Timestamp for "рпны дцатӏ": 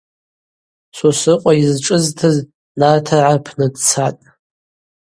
3.37-4.23